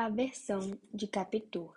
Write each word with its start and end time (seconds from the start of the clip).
A 0.00 0.08
versão 0.08 0.78
de 0.94 1.08
Capitu. 1.08 1.74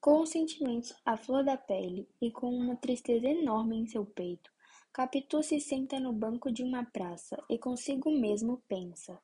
Com 0.00 0.20
os 0.20 0.28
sentimentos 0.30 0.94
à 1.04 1.16
flor 1.16 1.42
da 1.42 1.56
pele 1.56 2.08
e 2.20 2.30
com 2.30 2.48
uma 2.48 2.76
tristeza 2.76 3.26
enorme 3.26 3.76
em 3.76 3.88
seu 3.88 4.06
peito, 4.06 4.52
Capitu 4.92 5.42
se 5.42 5.58
senta 5.58 5.98
no 5.98 6.12
banco 6.12 6.48
de 6.48 6.62
uma 6.62 6.84
praça 6.84 7.36
e 7.50 7.58
consigo 7.58 8.08
mesmo 8.08 8.62
pensa: 8.68 9.20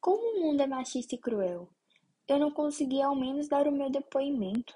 Como 0.00 0.20
o 0.20 0.40
mundo 0.40 0.62
é 0.62 0.66
machista 0.66 1.14
e 1.14 1.18
cruel! 1.18 1.68
Eu 2.26 2.40
não 2.40 2.50
consegui 2.50 3.00
ao 3.00 3.14
menos 3.14 3.46
dar 3.46 3.68
o 3.68 3.72
meu 3.72 3.88
depoimento. 3.88 4.74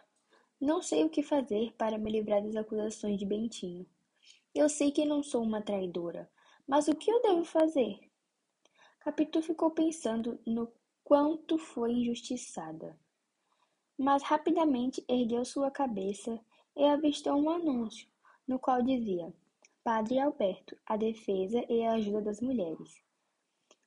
Não 0.60 0.80
sei 0.80 1.02
o 1.02 1.10
que 1.10 1.20
fazer 1.20 1.72
para 1.72 1.98
me 1.98 2.12
livrar 2.12 2.44
das 2.44 2.54
acusações 2.54 3.18
de 3.18 3.26
Bentinho. 3.26 3.84
Eu 4.54 4.68
sei 4.68 4.92
que 4.92 5.04
não 5.04 5.20
sou 5.20 5.42
uma 5.42 5.62
traidora, 5.62 6.30
mas 6.64 6.86
o 6.86 6.94
que 6.94 7.10
eu 7.10 7.20
devo 7.22 7.44
fazer? 7.44 7.98
Capitu 9.00 9.42
ficou 9.42 9.72
pensando 9.72 10.38
no 10.46 10.72
quanto 11.12 11.58
foi 11.58 11.92
injustiçada. 11.92 12.98
Mas 13.98 14.22
rapidamente 14.22 15.04
ergueu 15.06 15.44
sua 15.44 15.70
cabeça 15.70 16.40
e 16.74 16.82
avistou 16.84 17.34
um 17.34 17.50
anúncio, 17.50 18.08
no 18.48 18.58
qual 18.58 18.82
dizia: 18.82 19.30
Padre 19.84 20.18
Alberto, 20.18 20.74
a 20.86 20.96
defesa 20.96 21.62
e 21.68 21.84
a 21.84 21.92
ajuda 21.92 22.22
das 22.22 22.40
mulheres. 22.40 23.04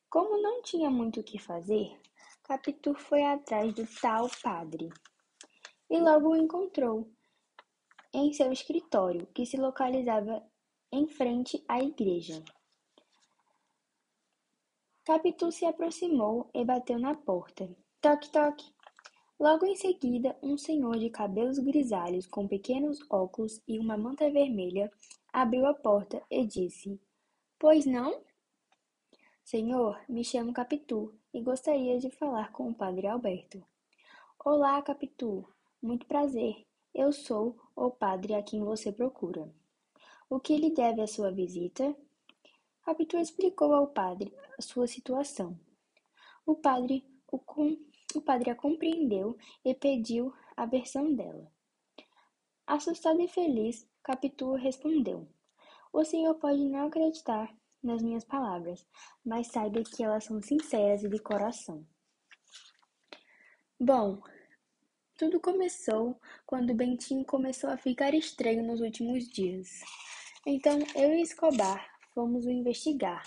Como 0.08 0.40
não 0.40 0.62
tinha 0.62 0.92
muito 0.92 1.20
o 1.20 1.24
que 1.24 1.40
fazer, 1.40 2.00
Capitu 2.44 2.94
foi 2.94 3.24
atrás 3.24 3.74
do 3.74 3.88
tal 4.00 4.30
padre 4.44 4.88
e 5.90 6.00
logo 6.00 6.30
o 6.30 6.36
encontrou 6.36 7.10
em 8.14 8.34
seu 8.34 8.52
escritório, 8.52 9.26
que 9.34 9.48
se 9.48 9.58
localizava 9.58 10.46
em 10.92 11.08
frente 11.08 11.66
à 11.68 11.80
igreja. 11.80 12.44
Capitu 15.06 15.52
se 15.52 15.68
aproximou 15.68 16.50
e 16.52 16.66
bateu 16.66 16.98
na 16.98 17.14
porta. 17.14 17.70
Toque, 18.02 18.32
toque. 18.32 18.74
Logo 19.40 19.64
em 19.64 19.76
seguida, 19.76 20.36
um 20.42 20.58
senhor 20.58 20.98
de 20.98 21.12
cabelos 21.12 21.60
grisalhos, 21.60 22.26
com 22.26 22.48
pequenos 22.48 23.00
óculos 23.08 23.62
e 23.68 23.78
uma 23.78 23.96
manta 23.96 24.32
vermelha, 24.32 24.92
abriu 25.32 25.68
a 25.68 25.76
porta 25.76 26.24
e 26.28 26.44
disse: 26.44 27.00
Pois 27.60 27.86
não? 27.86 28.20
Senhor, 29.44 30.02
me 30.10 30.24
chamo 30.24 30.52
Capitu 30.52 31.14
e 31.32 31.40
gostaria 31.40 32.00
de 32.00 32.10
falar 32.10 32.52
com 32.52 32.70
o 32.70 32.74
padre 32.74 33.06
Alberto. 33.06 33.64
Olá, 34.44 34.82
Capitu. 34.82 35.48
Muito 35.80 36.08
prazer. 36.08 36.66
Eu 36.92 37.12
sou 37.12 37.56
o 37.76 37.92
padre 37.92 38.34
a 38.34 38.42
quem 38.42 38.64
você 38.64 38.92
procura. 38.92 39.54
O 40.28 40.40
que 40.40 40.58
lhe 40.58 40.72
deve 40.72 41.02
a 41.02 41.08
sua 41.08 41.32
visita? 41.32 41.96
Capitu 42.86 43.18
explicou 43.18 43.74
ao 43.74 43.88
padre 43.88 44.32
a 44.60 44.62
sua 44.62 44.86
situação. 44.86 45.60
O 46.46 46.54
padre, 46.54 47.04
o, 47.32 47.40
com, 47.40 47.76
o 48.14 48.22
padre 48.22 48.52
a 48.52 48.56
compreendeu 48.56 49.36
e 49.66 49.74
pediu 49.74 50.32
a 50.56 50.68
versão 50.68 51.12
dela. 51.16 51.52
Assustado 52.68 53.20
e 53.20 53.28
feliz, 53.28 53.90
Capitu 54.04 54.54
respondeu: 54.54 55.28
O 55.92 56.06
senhor 56.06 56.36
pode 56.36 56.64
não 56.64 56.86
acreditar 56.86 57.52
nas 57.82 58.04
minhas 58.04 58.24
palavras, 58.24 58.86
mas 59.26 59.48
saiba 59.48 59.82
que 59.84 60.04
elas 60.04 60.26
são 60.26 60.40
sinceras 60.44 61.04
e 61.04 61.10
de 61.10 61.18
coração. 61.18 61.84
Bom, 63.80 64.22
tudo 65.18 65.40
começou 65.40 66.22
quando 66.46 66.76
Bentinho 66.76 67.26
começou 67.26 67.72
a 67.72 67.78
ficar 67.78 68.14
estranho 68.14 68.64
nos 68.64 68.80
últimos 68.80 69.28
dias. 69.28 69.82
Então 70.46 70.78
eu 70.96 71.12
e 71.16 71.24
Escobar 71.24 71.95
fomos 72.16 72.46
o 72.46 72.50
investigar 72.50 73.24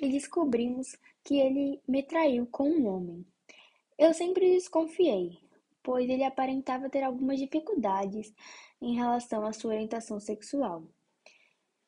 e 0.00 0.10
descobrimos 0.10 0.94
que 1.24 1.40
ele 1.40 1.80
me 1.88 2.02
traiu 2.02 2.46
com 2.46 2.68
um 2.68 2.86
homem. 2.86 3.26
Eu 3.98 4.12
sempre 4.12 4.54
desconfiei, 4.54 5.38
pois 5.82 6.08
ele 6.08 6.22
aparentava 6.22 6.90
ter 6.90 7.02
algumas 7.02 7.40
dificuldades 7.40 8.32
em 8.80 8.94
relação 8.94 9.44
à 9.44 9.52
sua 9.52 9.72
orientação 9.72 10.20
sexual. 10.20 10.84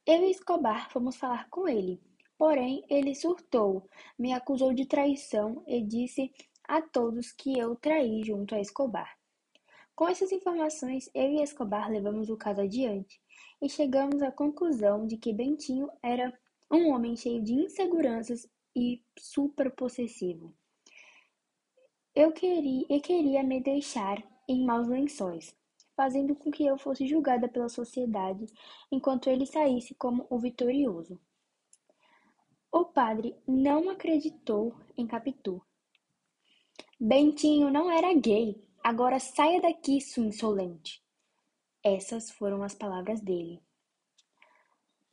Eu 0.06 0.24
e 0.24 0.30
Escobar 0.30 0.90
fomos 0.90 1.16
falar 1.16 1.48
com 1.50 1.68
ele, 1.68 2.00
porém 2.38 2.82
ele 2.88 3.14
surtou, 3.14 3.86
me 4.18 4.32
acusou 4.32 4.72
de 4.72 4.86
traição 4.86 5.62
e 5.68 5.82
disse 5.82 6.32
a 6.66 6.80
todos 6.80 7.32
que 7.32 7.58
eu 7.58 7.76
traí 7.76 8.24
junto 8.24 8.54
a 8.54 8.60
Escobar. 8.60 9.19
Com 10.00 10.08
essas 10.08 10.32
informações, 10.32 11.10
eu 11.14 11.30
e 11.30 11.42
Escobar 11.42 11.90
levamos 11.90 12.30
o 12.30 12.36
caso 12.38 12.62
adiante 12.62 13.20
e 13.60 13.68
chegamos 13.68 14.22
à 14.22 14.32
conclusão 14.32 15.06
de 15.06 15.18
que 15.18 15.30
Bentinho 15.30 15.90
era 16.02 16.32
um 16.72 16.88
homem 16.88 17.14
cheio 17.14 17.42
de 17.42 17.52
inseguranças 17.52 18.48
e 18.74 19.04
super 19.18 19.70
possessivo. 19.70 20.54
Eu 22.14 22.32
queria, 22.32 22.86
eu 22.88 22.98
queria 23.02 23.42
me 23.42 23.60
deixar 23.60 24.26
em 24.48 24.64
maus 24.64 24.88
lençóis, 24.88 25.54
fazendo 25.94 26.34
com 26.34 26.50
que 26.50 26.64
eu 26.64 26.78
fosse 26.78 27.06
julgada 27.06 27.46
pela 27.46 27.68
sociedade 27.68 28.46
enquanto 28.90 29.28
ele 29.28 29.44
saísse 29.44 29.94
como 29.94 30.26
o 30.30 30.38
vitorioso. 30.38 31.20
O 32.72 32.86
padre 32.86 33.36
não 33.46 33.90
acreditou 33.90 34.74
em 34.96 35.06
Capitu. 35.06 35.60
Bentinho 36.98 37.70
não 37.70 37.90
era 37.90 38.14
gay. 38.14 38.69
Agora 38.82 39.18
saia 39.18 39.60
daqui, 39.60 40.00
sua 40.00 40.24
insolente. 40.24 41.02
Essas 41.82 42.30
foram 42.30 42.62
as 42.62 42.74
palavras 42.74 43.20
dele. 43.20 43.62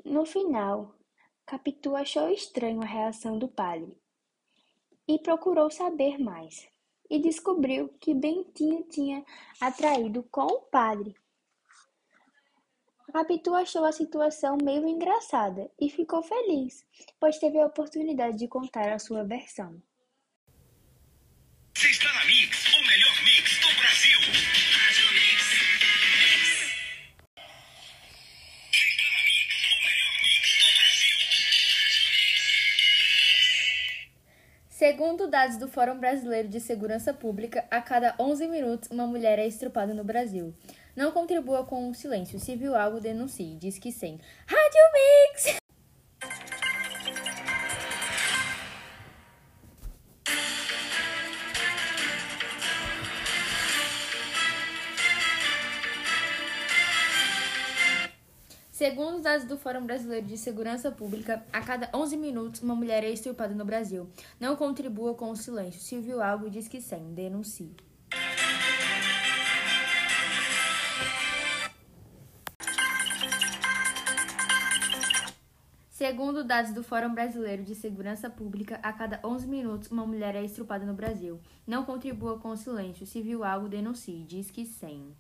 No 0.04 0.26
final, 0.26 0.96
Capitu 1.46 1.96
achou 1.96 2.30
estranho 2.30 2.82
a 2.82 2.86
reação 2.86 3.38
do 3.38 3.48
padre 3.48 3.98
e 5.08 5.20
procurou 5.20 5.70
saber 5.70 6.18
mais. 6.18 6.68
E 7.10 7.20
descobriu 7.20 7.90
que 8.00 8.14
Bentinho 8.14 8.84
tinha 8.84 9.26
atraído 9.62 10.24
com 10.24 10.46
o 10.46 10.62
padre. 10.62 11.16
Capitu 13.14 13.54
achou 13.54 13.86
a 13.86 13.92
situação 13.92 14.58
meio 14.62 14.86
engraçada 14.88 15.72
e 15.80 15.90
ficou 15.90 16.22
feliz, 16.22 16.86
pois 17.20 17.40
teve 17.40 17.60
a 17.60 17.66
oportunidade 17.66 18.38
de 18.38 18.48
contar 18.48 18.92
a 18.92 19.00
sua 19.00 19.24
versão. 19.24 19.82
Você 21.74 21.90
está 21.90 22.12
na 22.14 22.26
o 22.26 22.57
melhor 22.88 23.24
mix 23.24 23.60
do 23.60 23.68
Brasil. 23.76 24.20
Segundo 34.70 35.28
dados 35.28 35.58
do 35.58 35.68
Fórum 35.68 36.00
Brasileiro 36.00 36.48
de 36.48 36.62
Segurança 36.62 37.14
Pública, 37.14 37.66
a 37.70 37.82
cada 37.82 38.16
11 38.18 38.48
minutos 38.48 38.90
uma 38.90 39.06
mulher 39.06 39.38
é 39.38 39.46
estrupada 39.46 39.94
no 39.94 40.04
Brasil. 40.04 40.56
Não 40.96 41.12
contribua 41.12 41.66
com 41.66 41.90
o 41.90 41.94
silêncio. 41.94 42.40
Se 42.40 42.56
viu 42.56 42.76
algo, 42.76 43.02
denuncie. 43.02 43.56
Diz 43.56 43.78
que 43.78 43.92
sim. 43.92 44.20
Rádio 44.48 44.82
Mix! 44.94 45.67
Segundo 58.78 59.16
os 59.16 59.24
dados 59.24 59.48
do 59.48 59.58
Fórum 59.58 59.88
Brasileiro 59.88 60.28
de 60.28 60.38
Segurança 60.38 60.92
Pública, 60.92 61.44
a 61.52 61.62
cada 61.62 61.90
11 61.92 62.16
minutos 62.16 62.62
uma 62.62 62.76
mulher 62.76 63.04
é 63.04 63.10
estrupada 63.10 63.56
no 63.56 63.66
Brasil. 63.66 64.08
Não 64.40 64.56
contribua 64.56 65.16
com 65.16 65.32
o 65.32 65.36
silêncio. 65.36 65.82
Se 65.82 66.00
viu 66.00 66.22
algo, 66.22 66.48
diz 66.48 66.68
que 66.68 66.80
sim. 66.80 67.12
Denuncie. 67.16 67.76
Segundo 75.90 76.44
dados 76.44 76.72
do 76.72 76.84
Fórum 76.84 77.16
Brasileiro 77.16 77.64
de 77.64 77.74
Segurança 77.74 78.30
Pública, 78.30 78.80
a 78.84 78.94
cada 78.94 79.20
11 79.26 79.48
minutos 79.48 79.90
uma 79.90 80.06
mulher 80.06 80.36
é 80.36 80.44
estrupada 80.44 80.86
no 80.86 80.94
Brasil. 80.94 81.42
Não 81.66 81.84
contribua 81.84 82.38
com 82.38 82.50
o 82.50 82.56
silêncio. 82.56 83.08
Se 83.08 83.24
viu 83.24 83.44
algo, 83.44 83.68
denuncie. 83.68 84.24
Diz 84.24 84.52
que 84.52 84.68
sim. 84.68 85.16